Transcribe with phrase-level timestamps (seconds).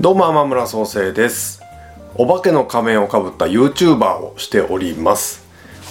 [0.00, 1.60] どうも天村創生です。
[2.14, 5.44] お化けの仮面をかぶった YouTuber をしております。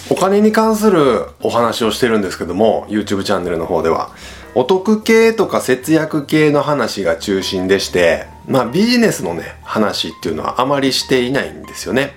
[0.08, 4.12] お金に関するお話をしてるんですけども YouTube チャンネルの方では
[4.54, 12.16] お得系とか節約系の話が中心でしてまあビジネスのね話っていうのはあまりしていないんですよね。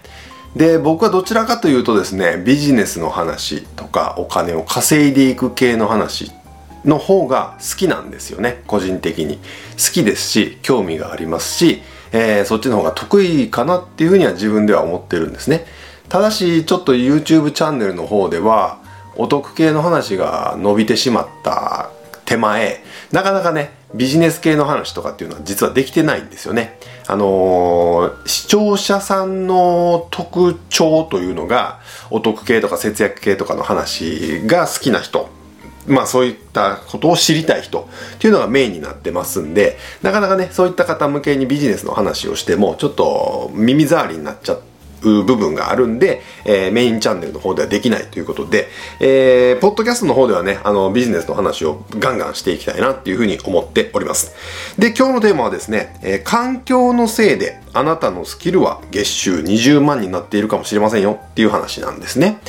[0.55, 6.40] で僕はどちらかというとですねビジネスの話とかお金を稼いでいく系の話っ
[6.85, 9.37] の方が好きなんですよね個人的に。
[9.77, 15.65] 好きですし興味がありますし、えー、そっちの方が得意かなっていうふうには自分では思ってるんですね。
[16.09, 18.79] ただしちょっと YouTube チャンネルの方では
[19.15, 21.89] お得系の話が伸びてしまった
[22.25, 26.79] 手前なかなかねビジネス系の話とかっていうのは実はできてないんですよね。
[27.07, 31.79] あのー、視聴者さんの特徴というのが
[32.09, 35.40] お得系とか節約系とかの話が好きな人。
[35.87, 44.70] まあそういったことを知りたい人っていうのがメインになってますんで、なかなかね、そういった方向けにビジネスの話をしても、ちょっと耳障りになっちゃって、
[45.01, 48.67] 部分があるんで、えー、メインチャンネルの方ではできないということで、
[48.99, 54.33] えー、ポッドキャストの方ではね、あの、ビジネスの話をガンガンしていきたいなっていうふうに思っております。
[54.77, 62.39] で、今日のテーマはですね、えー、環境のせいであなたのスキルは月収20万になっているかもしれませんよっていう話なんですね。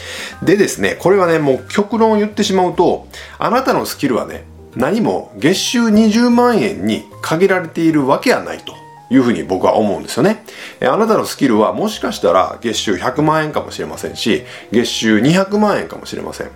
[0.42, 3.06] でですね、これはね、もう極論を言ってしまうと、
[3.38, 8.74] あなたのスキルはね、何も月収20万円に限られているわけはないと。
[9.12, 10.44] いうふうに僕は思うんですよね。
[10.80, 16.50] えあなたのスキルはもしかしたら月収100万円かもしれませんし、月収200万円かもしれません。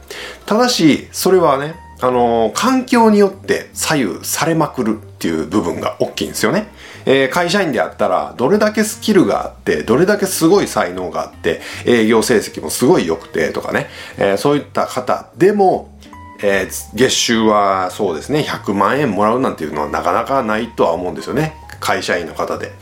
[0.46, 6.68] ただし、それはね、あのー、環境によって左右されまくるっていう部分が大きいんですよね。
[7.06, 15.96] えー、会社員であったら、どれだけスキルがあって、どれだけすごい才能があって、営業成績もすごい良くてとかね、えー、そういった方でも、
[16.42, 21.54] えー、月収はそうですね、100万円もらうなんていうのはなかなかないとは思うんですよね。
[21.80, 22.72] 会社員の方で。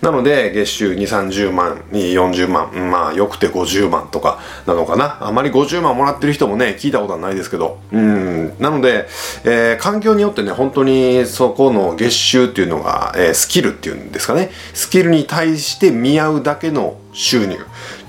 [0.00, 5.18] なので、月収2、30万、40万、まあ、よくて50万とかなのかな。
[5.20, 7.78] あまり50万もらってる人もね、聞いたことはないですけど。
[7.92, 8.52] うん。
[8.58, 9.06] なので、
[9.44, 14.50] えー、環境によってね、本当にそこの月収っていうのが、えー、スキルっていうんですかね。
[14.74, 17.58] スキルに対して見合うだけの収入っ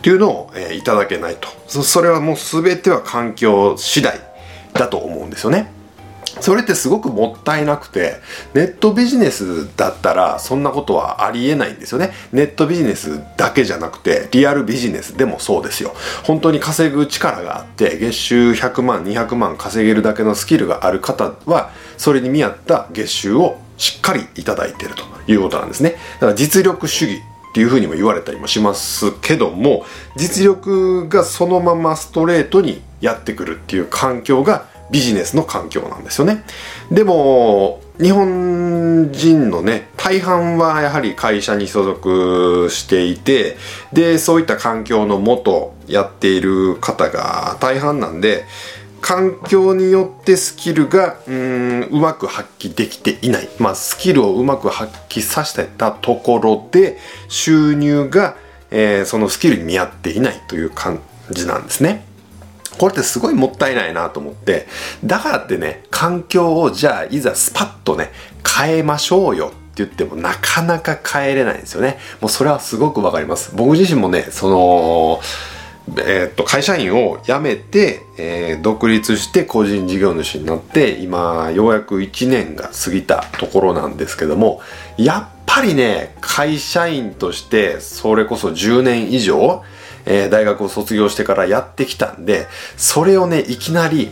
[0.01, 1.49] ていうのを、えー、いただけないと。
[1.83, 4.19] それはもう全ては環境次第
[4.73, 5.80] だと思うんですよね。
[6.41, 8.17] それってすごくもったいなくて、
[8.53, 12.11] ネットビジネスだったらそんなことはありえないんですよね。
[12.31, 15.93] ネットビジネスだけじゃなくて、リアルビジネスでもそうですよ。
[16.23, 25.95] 本当に稼ぐ力があって、月収100万、200万稼げるだけのスキルがある方は、それに見合った月収をしっかりいただいているということなんですね。
[26.15, 27.21] だから実力主義
[27.51, 29.85] っていうふうにも言われたりもしますけども、
[30.15, 36.43] 実力がそのままストレートにやってくるっていう環境がビジネスの環境なんですよね。
[36.91, 43.57] でも、日本人のね、大半はやはり会社に所属していて、
[43.93, 48.45] で、そういった環境のもとやっている方が大半なんで、
[49.01, 56.97] 環境によってスキルがうんうまく発揮できていない、まあ、スキルをうまく発揮させたところで
[57.27, 58.37] 収入が、
[58.69, 62.05] えー、そのスキルに見合っていないという感じなんですね。
[62.77, 64.67] これってすごいもったいないなと思って、
[65.03, 68.11] だからってね、環境をじゃあいざスパッとね、
[68.57, 71.97] 変えましょうよって言ってもなかなか変えれないんですよね。
[72.19, 73.53] もうそれはすごくわかります。
[73.55, 75.21] 僕自身もね、その、
[75.97, 84.61] えー、っと、会社員を辞めて、えー、独立して個人事業主になって、今、ようやく1年が過ぎたところなんですけども、
[84.97, 89.63] やっぱりね、会社員として、それこそ10年以上、
[90.05, 92.47] えー、大学を卒業してからやってきたんで、
[92.77, 94.11] それをね、いきなり、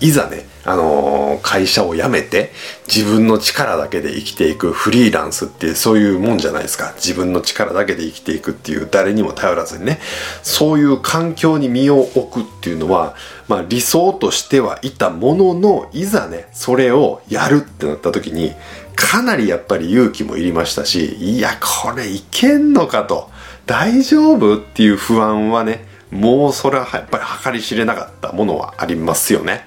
[0.00, 2.52] いざね、あのー、会社を辞めて
[2.86, 6.92] 自分の力だけで生きていくフリーランスってそういうもんじゃないですか。
[6.96, 10.00] 自分の力だけで生きていくっていう誰にも頼らずにね、
[10.42, 13.14] そういう環境に身を置くっていうのは、
[13.46, 18.54] まあ理想としてはいたものの、いざね、それをやるってなった時に、
[18.96, 23.30] かなりやっぱり勇気もいりましたし、いや、これいけんのかと。
[23.70, 29.64] 大丈夫っていう不安はね、もうそれはやっぱり計り知れなかったものはありますよね。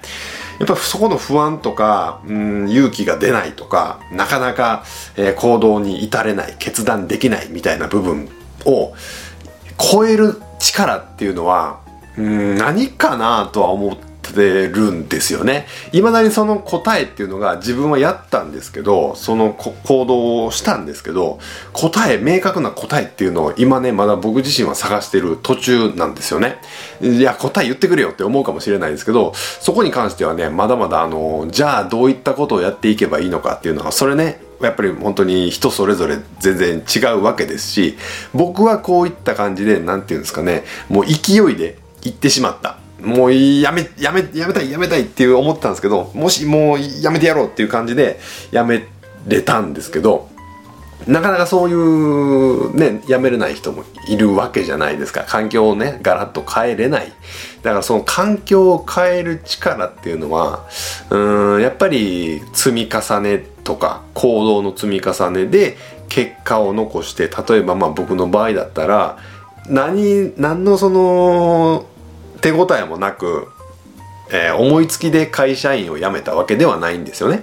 [0.60, 4.84] やっぱそこの不安とか、うん、勇気が出ないとか、なかなか、
[5.16, 8.28] えー、行動に至れない、決断できないみたいな部分
[8.66, 8.92] を
[9.78, 11.80] 超える力っていうのは、
[12.18, 15.66] うん、何かなとは思っててるんですよね。
[15.92, 21.38] 未だにその答えっていうのが自分はやったんですけど、その行動をしたんですけど、
[21.72, 26.58] 答え、明確な答えっていうのを今ね、まだ僕自身は探してる途中なんですよね。
[27.00, 37.96] いや、答え言ってくれよって思うかもしれないですけど、そこに関してはね、まだまだあの、じゃあどういったことをやっていけばいいのかっていうのは、それね、やっぱり本当に人それぞれ全然違うわけですし
[38.32, 48.18] 僕はこういった感じで何て言うんですかねもう勢いで行ってしまったもうやめやめやめたいやめたいっていう思ってたんですけどもしもうやめてやろうっていう感じで
[48.50, 48.86] やめ
[49.26, 50.28] れたんですけど
[51.06, 55.24] なかなかそういうね、やめれない人もいるわけじゃないですか。
[55.24, 57.12] 環境をね、ガラッと変えれない。
[57.62, 60.66] だからその環境を変える力っていうのは、
[61.10, 65.76] うん、やっぱり積み重ねとか行動の積み重ねで
[66.08, 69.18] 結果を残して、例えばまあ僕の場合だったら、
[69.68, 71.86] 何、何のその
[72.44, 73.48] 手応えもなく、
[74.30, 77.42] えー、思いつきで会社員を辞めたわけではないんですよね。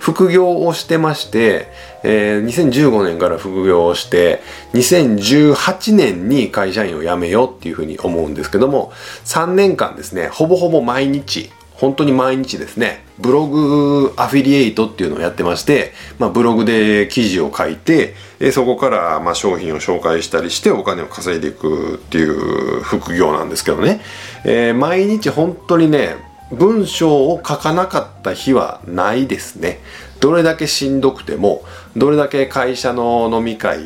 [0.00, 1.68] 副業をしてまして、
[2.02, 4.42] えー、2015年から副業をして、
[4.72, 8.90] 2018年に会社員を辞めようっていうふうに思うんですけども、
[9.24, 24.00] 3年間ですね、ほぼほぼ毎日、本当に毎日ですね、ブログアフィリエイトっていうのをやってまして、まあ、ブログで記事を書いて、えそこからま商品を紹介したりしてお金を稼いでいくっていう副業なんですけどね、
[24.44, 26.16] えー、毎日本当にね、
[26.50, 29.78] 文章を書かなかった日はないですね。
[30.18, 31.62] どれだけしんどくても、
[31.96, 33.78] どれだけ会社の飲み会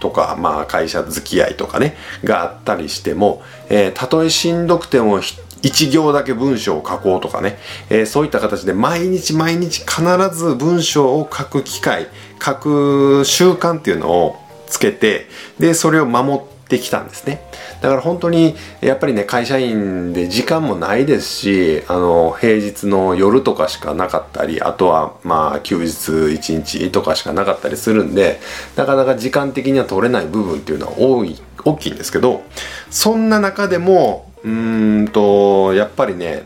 [0.00, 5.20] とか、まあ会社付き合いとかね、があったりしても、えー、たとえしんどくても
[5.62, 7.58] 行だけ文章を書こうとかね、
[7.88, 10.02] えー、そういった形で毎日毎日必
[10.32, 12.08] ず文章を書く機会、
[12.44, 14.36] 書く習慣っていうのを
[14.66, 15.26] つけて、
[15.58, 17.42] で、それを守ってきたんですね。
[17.80, 28.38] だから本当にやっぱりね会社員で時間もないですしあの平日の夜とかしかなかったりあとはまあ休日1日とかしかなかったりするんで
[28.76, 32.42] なかなか時間的には取れない部分っていうのは多い大きいんですけど
[32.90, 36.44] そんな中でもうーんとやっぱりね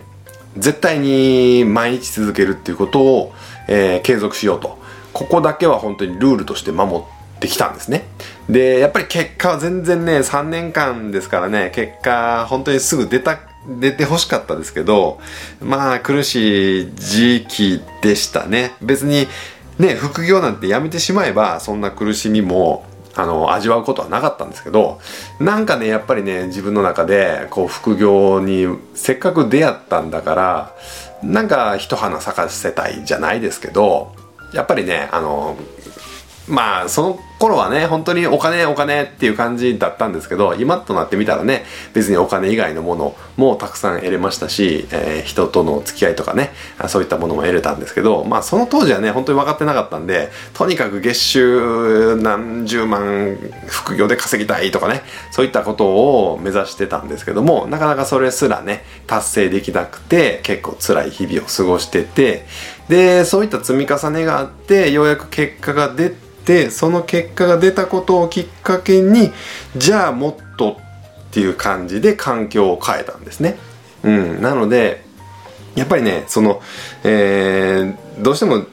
[0.57, 3.33] 絶対に毎日続けるっていうことを、
[3.69, 4.79] えー、継続しようと
[5.13, 8.05] ここだけは本当にルールとして守ってきたんですね
[8.49, 13.41] で、やっぱり結果は全然ね、3年間ですからね、結果、本当にすぐ出た、
[13.81, 15.19] 出て欲しかったですけど、
[15.63, 18.73] まあ苦しい時期でしたね。
[18.83, 19.27] 別に、
[19.79, 22.85] ね、副業なんてやめてしまえば、そんな苦しみも、
[23.17, 25.01] あの、味わうことはなかったんですけど、
[25.39, 30.75] なんかね、やっぱりね、自分の中で、こう、副業にせっかく出会ったんだから、
[31.23, 34.13] なんか一花咲かせたいじゃないですけど、
[34.53, 35.57] やっぱりね、あの、
[36.49, 46.53] まあその頃はね本当にお金お金っていう感じだったんですけど今となってみたらね別にお金以外のものもたくさん得れましたし、えー、人との付き合いとかね
[46.89, 53.37] そういったものも得れたんですけどまあその当時はね本当に分かってなかったんでとにかく月収何十万
[53.67, 62.47] 副業で稼ぎたいとかねそういったことを目指してたんですけどもなかなかそれすらね達成できなくて結構辛い日々を過ごしてて
[62.89, 69.33] でそういった積み重ねがあってようやく結果が出てでその結果が出たことをきっかけに
[69.77, 73.57] じゃあもっとっていう感じで環境を変えたんですね。
[74.03, 75.05] うん、なので
[75.75, 76.61] やっぱりねその、
[77.03, 78.65] えー、どうしても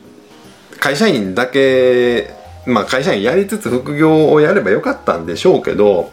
[0.79, 2.33] 会社員だけ
[2.65, 6.11] まあ会社員やりつつ副業をやればよかったんでしょうけど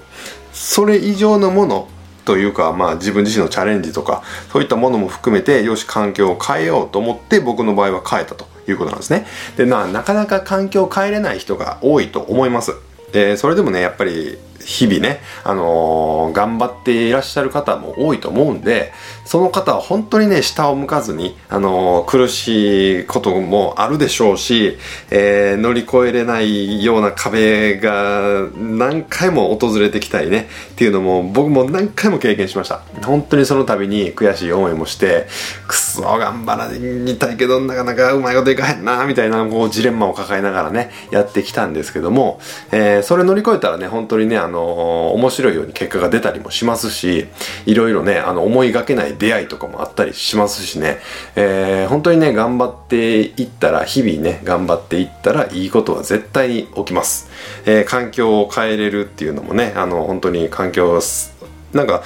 [0.52, 1.88] それ以上のもの
[2.25, 4.22] というか、まあ、自分自身のチャレンジとか
[4.52, 9.26] そういったものも含めてよし環境を変えようと思って僕の場合は変えたということなんですね。
[9.56, 12.72] でまあなかなか環境を変えれない人が多いと思います。
[13.12, 18.92] でそれでもねやっぱり日々ね、あのー、頑張っていらっしゃる方も多いと思うんで、
[19.24, 24.78] その方は本当にね、下を向かずに、あのー、苦しいこともあるでしょうし、
[25.10, 32.82] えー、乗り越えれないような壁が何回も訪れてきたりね、っていうのも僕も何回も経験しました。
[33.04, 35.26] 本当にその度に悔しい思いもして、
[35.66, 42.40] くそ頑張らにたいけど、なかなかうまいこといかへんな、みたいなこうジレンマを抱えながらね、やってきたんですけども、
[42.72, 47.26] えー、それ乗り越えたらね、本当にね、のの面白いように結果が出たりもしますし
[47.67, 50.99] いろいろねあの思いがけない出会いとかもあったりしますしね、
[51.37, 57.31] えー、本当にね頑張っていったら日々ね頑張っていったらいいことは絶対に起きます、
[57.67, 61.00] えー、環境を変えれるっていうのもねあの本当に環境
[61.73, 62.02] なんか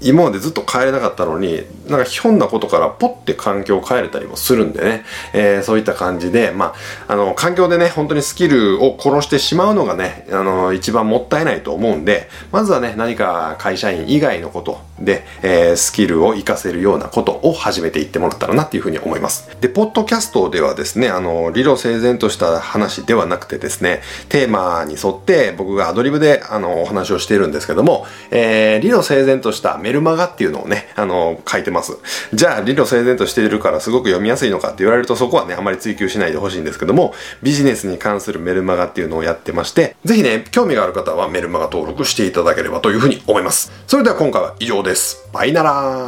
[0.00, 6.74] 今までずっと変えれなかったのになんかひょんなことからポッて環境を変えれたりもするんでね、えー、そういった感じでま
[7.08, 19.48] ああの環境でね本当にスキルを殺してしまうのがねあの一番もったいないと思うんでまずはね何か会社員以外のことで、えー、スキルを活かせるようなことを始めていってもらったらなっていうふうに思います。
[19.60, 31.96] で、ポッドキャストではですね、あの、理路整然とした話ではなくてですね、テーマに沿って僕がアドリブであの、お話をしているんですけども、えー、理路整然としたメルマガっていうのをね、あの、書いてます。
[32.32, 43.72] じゃあ、理路整然としているからすごく読みやすいのかって言われるとそこはね、あまり追求しないでほしいんですけども、ビジネスに関するメルマガっていうのをやってまして、ぜひね、興味がある方はメルマガ登録していただければというふうに思います。
[43.86, 44.85] それでは今回は以上です。
[45.32, 46.06] バイナラー。